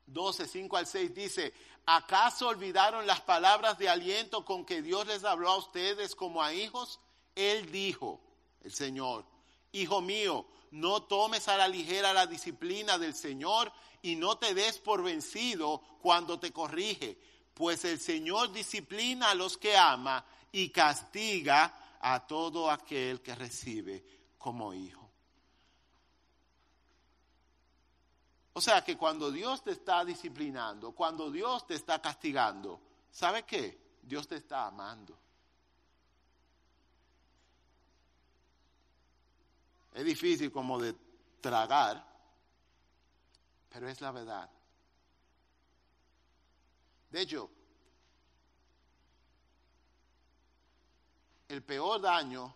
[0.07, 1.55] 12, 5 al 6 dice,
[1.87, 6.53] ¿acaso olvidaron las palabras de aliento con que Dios les habló a ustedes como a
[6.53, 7.01] hijos?
[7.35, 8.21] Él dijo,
[8.62, 9.25] el Señor,
[9.72, 14.78] Hijo mío, no tomes a la ligera la disciplina del Señor y no te des
[14.78, 17.18] por vencido cuando te corrige,
[17.54, 24.04] pues el Señor disciplina a los que ama y castiga a todo aquel que recibe
[24.38, 25.11] como hijo.
[28.52, 32.80] O sea que cuando Dios te está disciplinando, cuando Dios te está castigando,
[33.11, 33.98] ¿sabe qué?
[34.02, 35.19] Dios te está amando.
[40.01, 40.97] Es difícil como de
[41.43, 42.03] tragar,
[43.69, 44.51] pero es la verdad.
[47.11, 47.51] De hecho,
[51.49, 52.55] el peor daño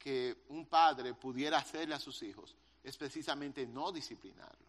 [0.00, 4.66] que un padre pudiera hacerle a sus hijos es precisamente no disciplinarlo.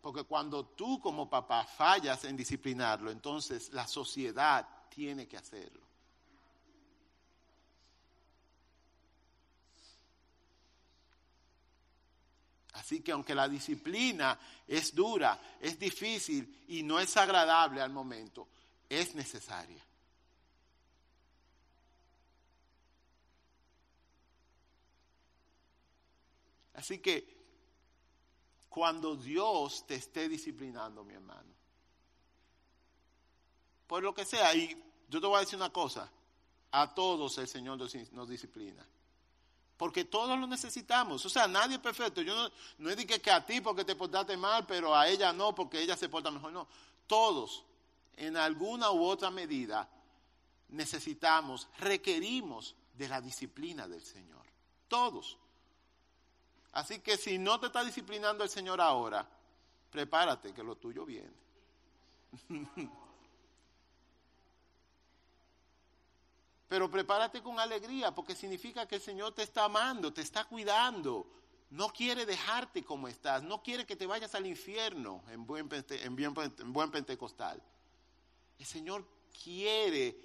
[0.00, 5.91] Porque cuando tú como papá fallas en disciplinarlo, entonces la sociedad tiene que hacerlo.
[12.72, 18.48] Así que aunque la disciplina es dura, es difícil y no es agradable al momento,
[18.88, 19.84] es necesaria.
[26.74, 27.42] Así que
[28.68, 31.52] cuando Dios te esté disciplinando, mi hermano,
[33.86, 36.10] por lo que sea, y yo te voy a decir una cosa,
[36.70, 38.84] a todos el Señor nos disciplina.
[39.76, 41.24] Porque todos lo necesitamos.
[41.24, 42.22] O sea, nadie es perfecto.
[42.22, 45.32] Yo no, no es de que, a ti porque te portaste mal, pero a ella
[45.32, 46.52] no porque ella se porta mejor.
[46.52, 46.68] No.
[47.06, 47.64] Todos,
[48.16, 49.88] en alguna u otra medida,
[50.68, 54.46] necesitamos, requerimos de la disciplina del Señor.
[54.88, 55.36] Todos.
[56.72, 59.28] Así que si no te está disciplinando el Señor ahora,
[59.90, 61.32] prepárate que lo tuyo viene.
[66.72, 71.26] Pero prepárate con alegría porque significa que el Señor te está amando, te está cuidando.
[71.68, 76.72] No quiere dejarte como estás, no quiere que te vayas al infierno en buen, en
[76.72, 77.62] buen pentecostal.
[78.58, 79.06] El Señor
[79.44, 80.16] quiere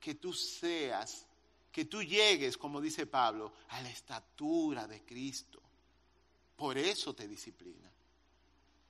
[0.00, 1.26] que tú seas,
[1.70, 5.60] que tú llegues, como dice Pablo, a la estatura de Cristo.
[6.56, 7.92] Por eso te disciplina,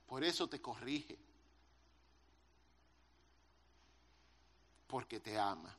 [0.07, 1.17] por eso te corrige,
[4.87, 5.77] porque te ama.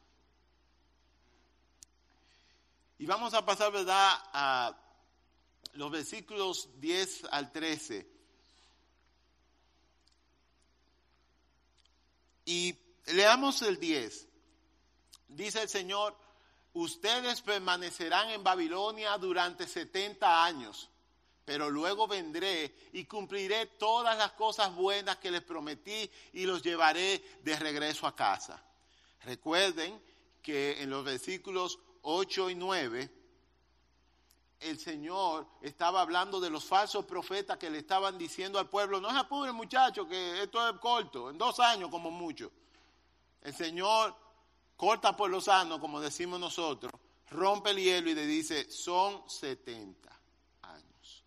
[3.05, 4.75] Y vamos a pasar, ¿verdad?, a
[5.75, 8.11] los versículos 10 al 13.
[12.47, 12.75] Y
[13.09, 14.27] leamos el 10.
[15.29, 16.17] Dice el Señor,
[16.73, 20.89] ustedes permanecerán en Babilonia durante 70 años,
[21.45, 27.23] pero luego vendré y cumpliré todas las cosas buenas que les prometí y los llevaré
[27.43, 28.65] de regreso a casa.
[29.25, 30.03] Recuerden
[30.43, 33.11] que en los versículos 8 y 9,
[34.61, 39.11] el Señor estaba hablando de los falsos profetas que le estaban diciendo al pueblo, no
[39.11, 42.51] se apuren muchachos, que esto es corto, en dos años como mucho.
[43.41, 44.15] El Señor
[44.77, 46.93] corta por los años, como decimos nosotros,
[47.31, 50.11] rompe el hielo y le dice, son 70
[50.63, 51.25] años.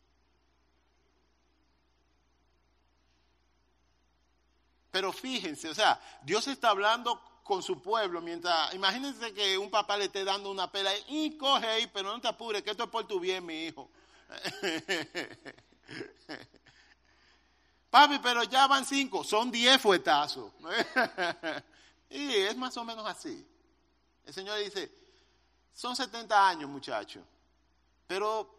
[4.92, 9.98] Pero fíjense, o sea, Dios está hablando con su pueblo, mientras, imagínense que un papá
[9.98, 12.90] le esté dando una pela y coge ahí, pero no te apures, que esto es
[12.90, 13.90] por tu bien, mi hijo.
[17.90, 20.52] Papi, pero ya van cinco, son diez fuetazos.
[22.10, 23.46] y es más o menos así.
[24.26, 24.92] El Señor dice,
[25.74, 27.24] son 70 años, muchachos,
[28.06, 28.54] pero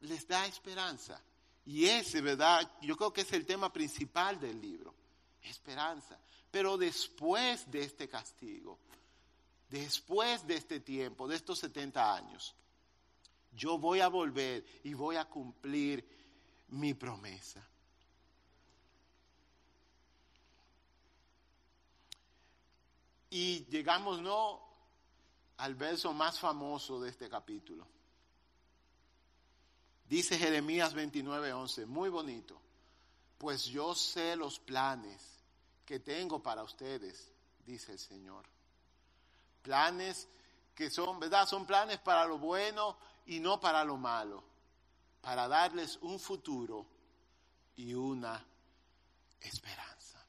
[0.00, 1.20] les da esperanza.
[1.64, 2.70] Y ese, ¿verdad?
[2.82, 4.94] Yo creo que es el tema principal del libro,
[5.42, 6.18] esperanza.
[6.54, 8.78] Pero después de este castigo,
[9.68, 12.54] después de este tiempo, de estos 70 años,
[13.50, 16.08] yo voy a volver y voy a cumplir
[16.68, 17.68] mi promesa.
[23.30, 24.62] Y llegamos no
[25.56, 27.84] al verso más famoso de este capítulo.
[30.08, 32.60] Dice Jeremías 29:11, muy bonito,
[33.38, 35.33] pues yo sé los planes
[35.84, 37.32] que tengo para ustedes,
[37.64, 38.44] dice el Señor.
[39.62, 40.28] Planes
[40.74, 41.46] que son, ¿verdad?
[41.46, 44.42] Son planes para lo bueno y no para lo malo,
[45.20, 46.86] para darles un futuro
[47.76, 48.44] y una
[49.40, 50.24] esperanza.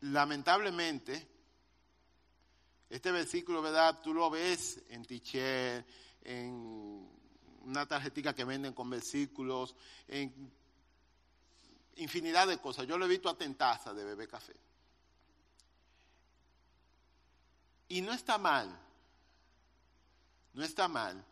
[0.00, 1.28] Lamentablemente,
[2.90, 4.00] este versículo, ¿verdad?
[4.02, 5.84] Tú lo ves en Tiché,
[6.22, 7.21] en
[7.64, 9.74] una tarjetita que venden con versículos,
[10.08, 10.52] en
[11.96, 12.86] infinidad de cosas.
[12.86, 14.54] Yo lo he visto a tentaza de beber café.
[17.88, 18.78] Y no está mal.
[20.54, 21.24] No está mal.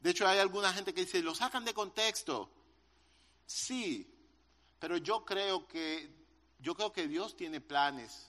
[0.00, 2.50] De hecho, hay alguna gente que dice, lo sacan de contexto.
[3.46, 4.12] Sí,
[4.78, 6.14] pero yo creo que
[6.58, 8.28] yo creo que Dios tiene planes.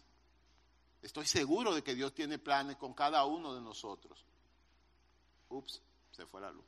[1.02, 4.24] Estoy seguro de que Dios tiene planes con cada uno de nosotros.
[5.50, 6.66] Ups, se fue la luz.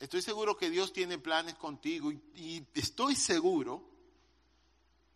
[0.00, 3.82] Estoy seguro que Dios tiene planes contigo y, estoy seguro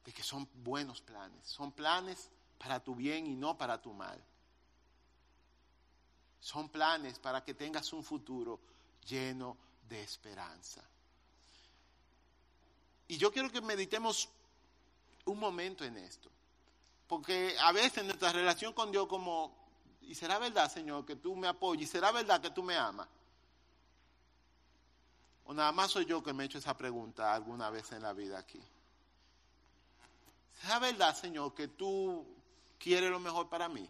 [0.05, 4.23] de que son buenos planes, son planes para tu bien y no para tu mal.
[6.40, 8.59] Son planes para que tengas un futuro
[9.07, 9.57] lleno
[9.88, 10.83] de esperanza.
[13.07, 14.29] Y yo quiero que meditemos
[15.27, 16.29] un momento en esto.
[17.07, 19.55] Porque a veces nuestra relación con Dios como,
[20.01, 21.85] ¿y será verdad, Señor, que tú me apoyas?
[21.85, 23.07] ¿Y será verdad que tú me amas?
[25.53, 28.15] ¿O nada más soy yo que me he hecho esa pregunta alguna vez en la
[28.15, 28.59] vida aquí?
[30.59, 32.27] ¿Será verdad, Señor, que tú
[32.79, 33.87] quieres lo mejor para mí?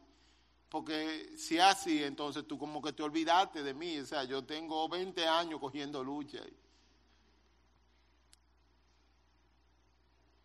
[0.68, 3.96] Porque si así, entonces tú como que te olvidaste de mí.
[4.00, 6.40] O sea, yo tengo 20 años cogiendo lucha.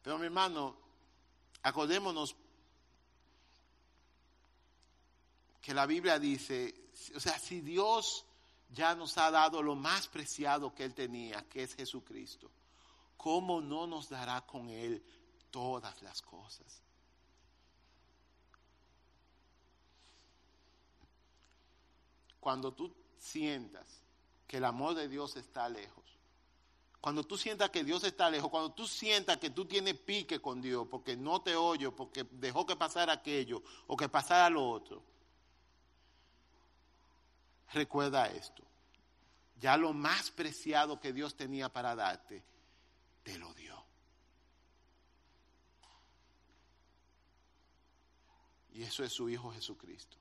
[0.04, 0.78] Pero mi hermano,
[1.64, 2.36] acordémonos
[5.64, 8.27] que la Biblia dice, o sea, si Dios
[8.70, 12.50] ya nos ha dado lo más preciado que Él tenía, que es Jesucristo,
[13.16, 15.04] ¿cómo no nos dará con Él
[15.52, 16.82] todas las cosas?
[22.40, 24.02] Cuando tú sientas
[24.48, 26.06] que el amor de Dios está lejos,
[27.02, 30.62] cuando tú sientas que Dios está lejos, cuando tú sientas que tú tienes pique con
[30.62, 35.04] Dios porque no te oye, porque dejó que pasara aquello o que pasara lo otro,
[37.74, 38.64] recuerda esto.
[39.60, 42.44] Ya lo más preciado que Dios tenía para darte,
[43.24, 43.76] te lo dio.
[48.74, 50.18] Y eso es su Hijo Jesucristo.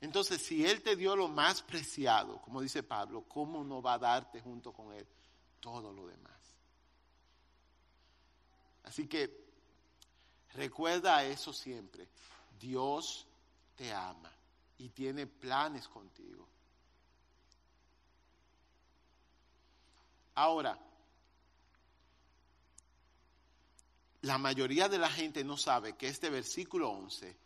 [0.00, 3.98] Entonces, si Él te dio lo más preciado, como dice Pablo, ¿cómo no va a
[3.98, 5.06] darte junto con Él
[5.60, 6.34] todo lo demás?
[8.82, 9.44] Así que
[10.52, 12.08] recuerda eso siempre.
[12.58, 13.26] Dios
[13.76, 14.33] te ama
[14.78, 16.48] y tiene planes contigo.
[20.34, 20.78] Ahora,
[24.22, 27.36] la mayoría de la gente no sabe que este versículo 11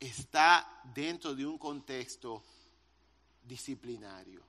[0.00, 2.42] está dentro de un contexto
[3.44, 4.42] disciplinario.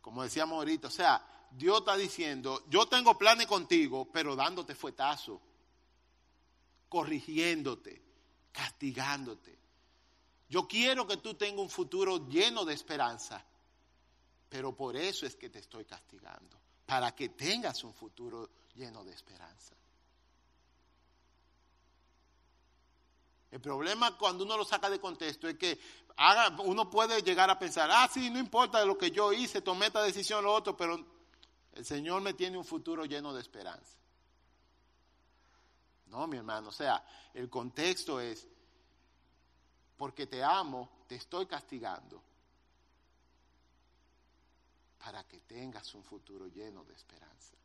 [0.00, 5.40] Como decíamos ahorita, o sea, Dios está diciendo, yo tengo planes contigo, pero dándote fuetazo,
[6.88, 8.02] corrigiéndote,
[8.52, 9.58] castigándote.
[10.48, 13.44] Yo quiero que tú tengas un futuro lleno de esperanza,
[14.48, 19.12] pero por eso es que te estoy castigando, para que tengas un futuro lleno de
[19.12, 19.74] esperanza.
[23.50, 25.78] El problema cuando uno lo saca de contexto es que
[26.64, 30.02] uno puede llegar a pensar, ah, sí, no importa lo que yo hice, tomé esta
[30.02, 31.04] decisión, lo otro, pero
[31.72, 33.97] el Señor me tiene un futuro lleno de esperanza.
[36.10, 38.46] No, mi hermano, o sea, el contexto es,
[39.96, 42.22] porque te amo, te estoy castigando
[44.98, 47.56] para que tengas un futuro lleno de esperanza.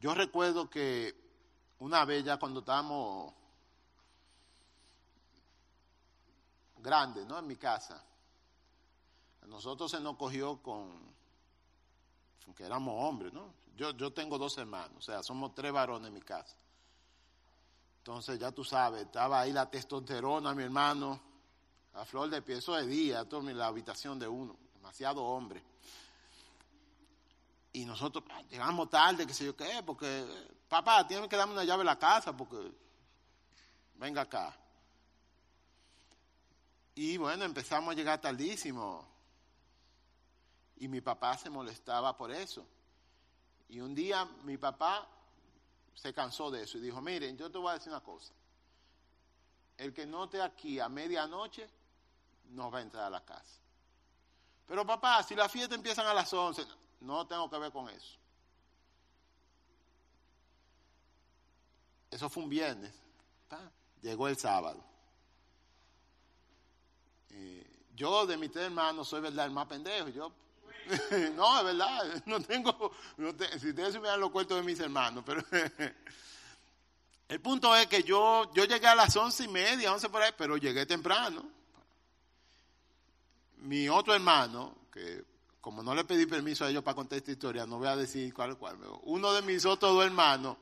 [0.00, 1.14] Yo recuerdo que
[1.78, 3.32] una vez ya cuando estábamos
[6.76, 7.38] grandes, ¿no?
[7.38, 8.04] En mi casa,
[9.42, 11.13] a nosotros se nos cogió con,
[12.52, 13.54] que éramos hombres, ¿no?
[13.76, 16.56] Yo, yo tengo dos hermanos, o sea, somos tres varones en mi casa.
[17.98, 21.20] Entonces, ya tú sabes, estaba ahí la testosterona, mi hermano,
[21.94, 25.62] a flor de pie, eso de día, todo en la habitación de uno, demasiado hombre.
[27.72, 30.24] Y nosotros ah, llegamos tarde, qué sé yo qué, porque
[30.68, 32.56] papá, tiene que darme una llave de la casa, porque
[33.94, 34.54] venga acá.
[36.94, 39.13] Y bueno, empezamos a llegar tardísimo.
[40.76, 42.66] Y mi papá se molestaba por eso.
[43.68, 45.08] Y un día mi papá
[45.94, 48.32] se cansó de eso y dijo, miren, yo te voy a decir una cosa.
[49.76, 51.68] El que no esté aquí a medianoche
[52.50, 53.60] no va a entrar a la casa.
[54.66, 56.64] Pero papá, si la fiesta empiezan a las 11,
[57.00, 58.18] no tengo que ver con eso.
[62.10, 62.92] Eso fue un viernes.
[64.00, 64.84] Llegó el sábado.
[67.30, 70.08] Eh, yo de mis tres hermanos soy verdad el más pendejo.
[70.08, 70.32] Yo,
[71.36, 72.22] no, es verdad.
[72.26, 72.92] No tengo.
[73.58, 75.44] si ustedes supieran los cuentos de mis hermanos, pero.
[77.28, 80.32] el punto es que yo, yo llegué a las once y media, once por ahí,
[80.36, 81.44] pero llegué temprano.
[83.58, 85.24] Mi otro hermano, que
[85.60, 88.32] como no le pedí permiso a ellos para contar esta historia, no voy a decir
[88.34, 88.76] cuál cuál.
[89.04, 90.58] Uno de mis otros dos hermanos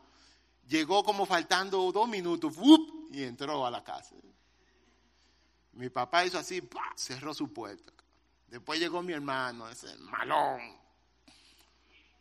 [0.69, 2.55] llegó como faltando dos minutos
[3.11, 4.15] y entró a la casa.
[5.73, 6.63] Mi papá hizo así,
[6.95, 7.93] cerró su puerta.
[8.53, 10.61] Después llegó mi hermano, ese malón.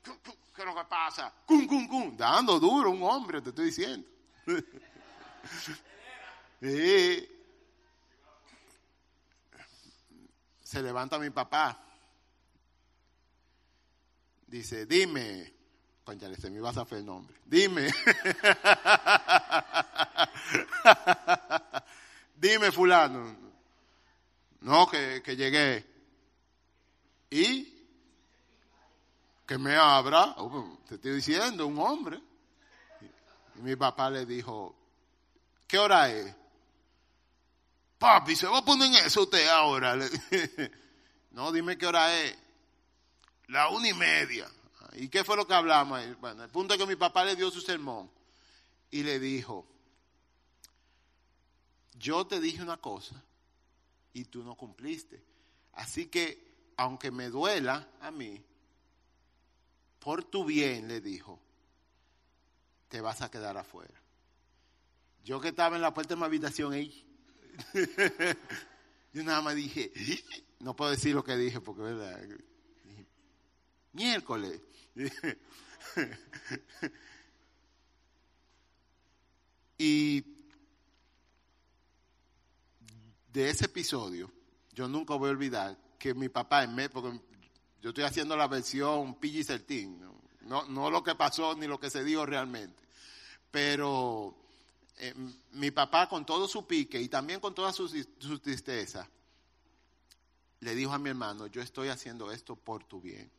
[0.02, 1.34] ¿Qué es lo que pasa?
[1.46, 2.16] ¡Cum, cum, cum!
[2.16, 4.08] Dando duro un hombre, te estoy diciendo.
[6.62, 7.30] sí.
[10.64, 11.78] se levanta mi papá.
[14.48, 15.54] Dice, dime,
[16.02, 17.36] conchale, se me iba a saber el nombre.
[17.44, 17.92] Dime.
[22.38, 23.36] dime, fulano.
[24.62, 25.91] No, que, que llegué.
[27.32, 27.88] ¿Y?
[29.48, 30.36] Que me abra.
[30.38, 32.22] Oh, te estoy diciendo, un hombre.
[33.56, 34.76] Y mi papá le dijo,
[35.68, 36.36] ¿qué hora es?
[37.98, 39.96] Papi, ¿se va a poner en eso usted ahora?
[41.32, 42.38] no, dime qué hora es.
[43.48, 44.50] La una y media.
[44.94, 46.02] ¿Y qué fue lo que hablamos?
[46.20, 48.10] Bueno, el punto es que mi papá le dio su sermón
[48.90, 49.66] y le dijo,
[51.94, 53.24] yo te dije una cosa
[54.14, 55.24] y tú no cumpliste.
[55.74, 56.51] Así que,
[56.82, 58.44] aunque me duela a mí,
[60.00, 61.40] por tu bien, le dijo,
[62.88, 64.02] te vas a quedar afuera.
[65.24, 67.06] Yo que estaba en la puerta de mi habitación ahí,
[69.14, 69.94] yo nada más dije,
[70.60, 72.20] no puedo decir lo que dije porque, ¿verdad?
[73.94, 74.60] miércoles.
[79.78, 80.24] y
[83.32, 84.32] de ese episodio,
[84.74, 87.22] yo nunca voy a olvidar que mi papá, porque
[87.80, 90.00] yo estoy haciendo la versión PG-13,
[90.42, 90.66] ¿no?
[90.66, 92.84] no lo que pasó ni lo que se dijo realmente,
[93.52, 94.36] pero
[94.98, 95.14] eh,
[95.52, 99.08] mi papá con todo su pique y también con toda su, su tristeza,
[100.62, 103.30] le dijo a mi hermano, yo estoy haciendo esto por tu bien.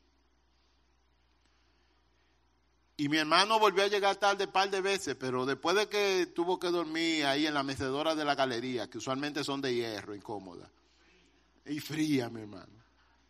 [2.96, 6.26] Y mi hermano volvió a llegar tarde un par de veces, pero después de que
[6.32, 10.14] tuvo que dormir ahí en la mecedora de la galería, que usualmente son de hierro,
[10.14, 10.70] incómoda,
[11.66, 12.72] y fría, mi hermano,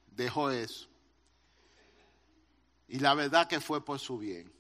[0.07, 0.89] dejó eso.
[2.89, 4.53] Y la verdad que fue por su bien.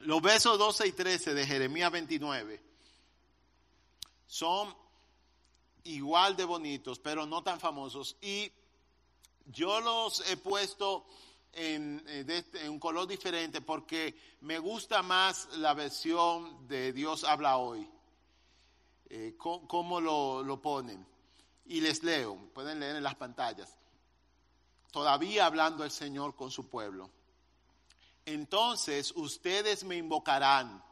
[0.00, 2.62] Los versos 12 y 13 de Jeremías 29
[4.26, 4.74] son
[5.84, 8.16] igual de bonitos, pero no tan famosos.
[8.20, 8.52] Y
[9.46, 11.06] yo los he puesto
[11.52, 17.24] en, eh, este, en, un color diferente porque me gusta más la versión de Dios
[17.24, 17.88] habla hoy.
[19.10, 21.06] Eh, ¿Cómo lo, lo ponen?
[21.66, 23.76] Y les leo, pueden leer en las pantallas.
[24.90, 27.10] Todavía hablando el Señor con su pueblo
[28.28, 30.84] entonces ustedes me invocarán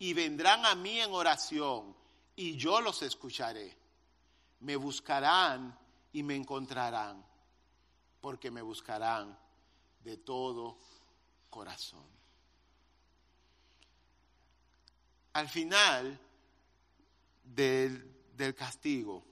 [0.00, 1.94] y vendrán a mí en oración
[2.34, 3.78] y yo los escucharé.
[4.58, 5.78] Me buscarán
[6.12, 7.24] y me encontrarán,
[8.20, 9.38] porque me buscarán
[10.00, 10.78] de todo
[11.48, 12.04] corazón.
[15.34, 16.20] Al final
[17.54, 19.24] del, del castigo,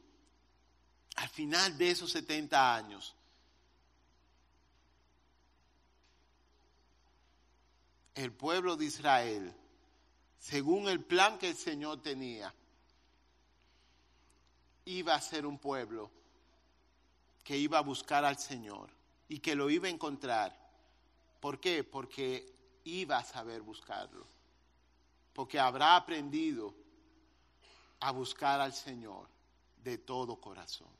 [1.17, 3.15] al final de esos 70 años,
[8.15, 9.55] el pueblo de Israel,
[10.39, 12.53] según el plan que el Señor tenía,
[14.85, 16.11] iba a ser un pueblo
[17.45, 18.91] que iba a buscar al Señor
[19.29, 20.57] y que lo iba a encontrar.
[21.41, 21.85] ¿Por qué?
[21.85, 22.55] Porque
[22.85, 24.27] iba a saber buscarlo.
[25.33, 26.75] Porque habrá aprendido
[28.01, 29.29] a buscar al Señor
[29.83, 30.99] de todo corazón.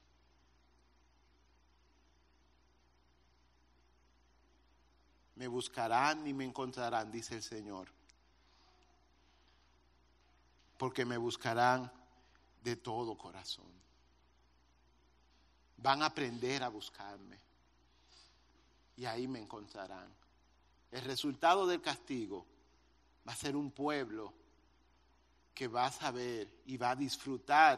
[5.39, 7.89] me buscarán y me encontrarán, dice el Señor.
[10.77, 11.91] Porque me buscarán
[12.65, 13.71] de todo corazón.
[15.77, 17.39] Van a aprender a buscarme.
[18.97, 20.13] Y ahí me encontrarán.
[20.91, 22.45] El resultado del castigo
[23.27, 24.35] va a ser un pueblo
[25.59, 27.77] que va a saber y va a disfrutar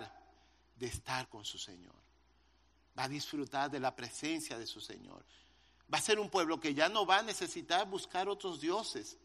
[0.77, 1.95] de estar con su Señor.
[2.99, 5.25] Va a disfrutar de la presencia de su Señor
[5.93, 9.19] va a ser un pueblo que ya no va a necesitar buscar otros dioses.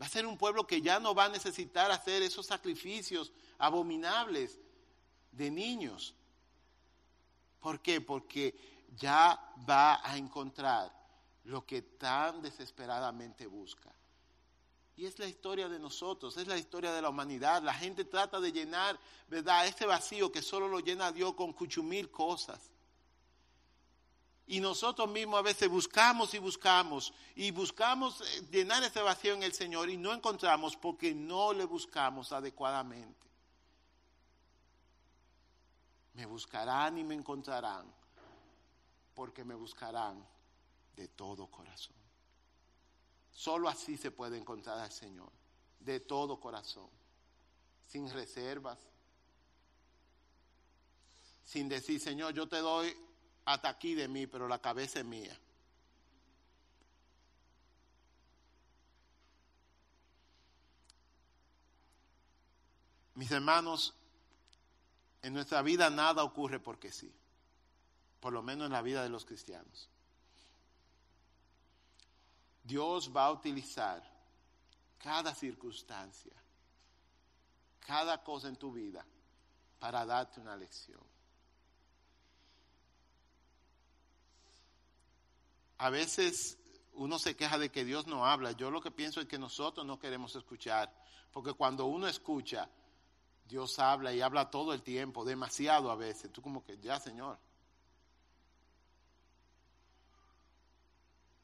[0.00, 4.58] Va a ser un pueblo que ya no va a necesitar hacer esos sacrificios abominables
[5.30, 6.14] de niños.
[7.60, 8.00] ¿Por qué?
[8.00, 8.56] Porque
[8.96, 10.92] ya va a encontrar
[11.44, 13.93] lo que tan desesperadamente busca.
[14.96, 17.62] Y es la historia de nosotros, es la historia de la humanidad.
[17.62, 19.66] La gente trata de llenar, ¿verdad?
[19.66, 22.70] Ese vacío que solo lo llena Dios con cuchumil cosas.
[24.46, 29.42] Y nosotros mismos a veces buscamos y buscamos y buscamos eh, llenar ese vacío en
[29.42, 33.26] el Señor y no encontramos porque no le buscamos adecuadamente.
[36.12, 37.90] Me buscarán y me encontrarán
[39.14, 40.24] porque me buscarán
[40.94, 42.03] de todo corazón.
[43.34, 45.30] Solo así se puede encontrar al Señor,
[45.80, 46.88] de todo corazón,
[47.86, 48.78] sin reservas,
[51.42, 52.96] sin decir, Señor, yo te doy
[53.44, 55.38] hasta aquí de mí, pero la cabeza es mía.
[63.14, 63.94] Mis hermanos,
[65.22, 67.10] En nuestra vida nada ocurre porque sí,
[68.20, 69.88] por lo menos en la vida de los cristianos.
[72.64, 74.02] Dios va a utilizar
[74.98, 76.32] cada circunstancia,
[77.80, 79.04] cada cosa en tu vida
[79.78, 81.02] para darte una lección.
[85.76, 86.56] A veces
[86.94, 88.52] uno se queja de que Dios no habla.
[88.52, 90.90] Yo lo que pienso es que nosotros no queremos escuchar,
[91.32, 92.70] porque cuando uno escucha,
[93.44, 96.32] Dios habla y habla todo el tiempo, demasiado a veces.
[96.32, 97.38] Tú como que, ya Señor.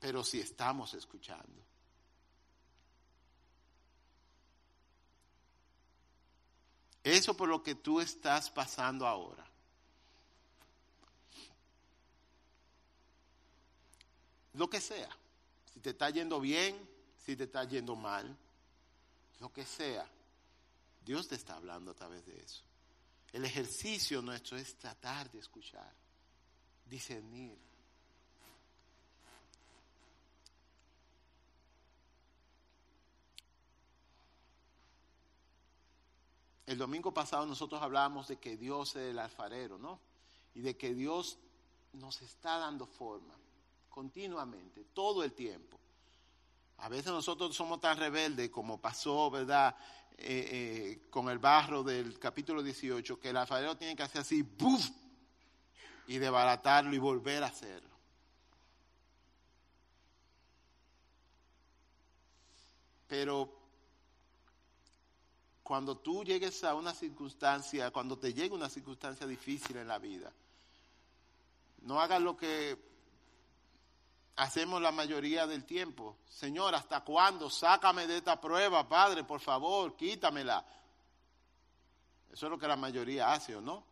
[0.01, 1.63] Pero si estamos escuchando.
[7.05, 9.47] Eso por lo que tú estás pasando ahora.
[14.55, 15.09] Lo que sea.
[15.73, 16.77] Si te está yendo bien,
[17.25, 18.37] si te está yendo mal,
[19.39, 20.07] lo que sea.
[21.05, 22.63] Dios te está hablando a través de eso.
[23.33, 25.93] El ejercicio nuestro es tratar de escuchar,
[26.87, 27.70] discernir.
[36.71, 39.99] El domingo pasado nosotros hablábamos de que Dios es el alfarero, ¿no?
[40.55, 41.37] Y de que Dios
[41.95, 43.35] nos está dando forma
[43.89, 45.81] continuamente, todo el tiempo.
[46.77, 49.75] A veces nosotros somos tan rebeldes como pasó, ¿verdad?
[50.17, 54.43] Eh, eh, con el barro del capítulo 18, que el alfarero tiene que hacer así,
[54.43, 54.91] ¡buf!
[56.07, 57.91] Y desbaratarlo y volver a hacerlo.
[63.09, 63.60] Pero
[65.71, 70.33] cuando tú llegues a una circunstancia, cuando te llegue una circunstancia difícil en la vida,
[71.83, 72.77] no hagas lo que
[74.35, 76.17] hacemos la mayoría del tiempo.
[76.29, 77.49] Señor, ¿hasta cuándo?
[77.49, 80.67] Sácame de esta prueba, Padre, por favor, quítamela.
[82.33, 83.85] Eso es lo que la mayoría hace, ¿o no?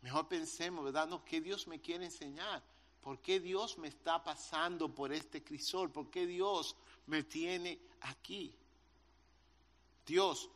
[0.00, 1.06] Mejor pensemos, ¿verdad?
[1.06, 2.60] No, ¿qué Dios me quiere enseñar?
[3.02, 5.92] ¿Por qué Dios me está pasando por este crisol?
[5.92, 6.74] ¿Por qué Dios
[7.06, 8.54] me tiene aquí?
[10.06, 10.50] Dios,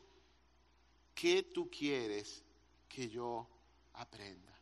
[1.15, 2.43] ¿qué tú quieres
[2.89, 3.47] que yo
[3.95, 4.53] aprenda?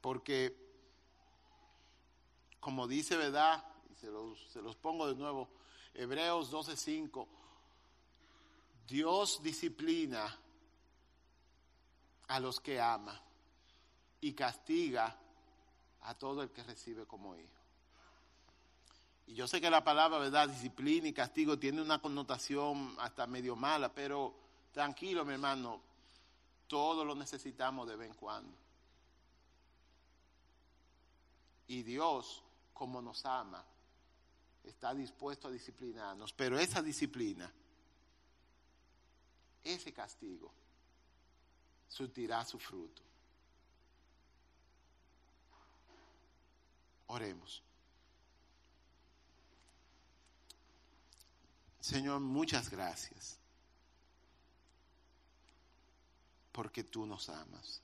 [0.00, 0.56] Porque,
[2.60, 3.64] como dice, ¿verdad?
[3.90, 5.48] Y se los, se los pongo de nuevo,
[5.94, 7.26] Hebreos 12:5,
[8.86, 10.38] Dios disciplina
[12.28, 13.20] a los que ama
[14.20, 15.18] y castiga
[16.02, 17.55] a todo el que recibe como hijo.
[19.26, 20.48] Y yo sé que la palabra, ¿verdad?
[20.48, 24.34] Disciplina y castigo tiene una connotación hasta medio mala, pero
[24.72, 25.80] tranquilo, mi hermano,
[26.68, 28.56] todo lo necesitamos de vez en cuando.
[31.68, 33.64] Y Dios, como nos ama,
[34.62, 36.32] está dispuesto a disciplinarnos.
[36.32, 37.52] Pero esa disciplina,
[39.64, 40.52] ese castigo,
[41.88, 43.02] surtirá su fruto.
[47.08, 47.62] Oremos.
[51.86, 53.38] Señor, muchas gracias
[56.50, 57.80] porque tú nos amas.